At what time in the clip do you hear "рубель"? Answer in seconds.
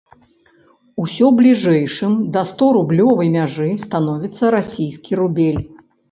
5.21-5.61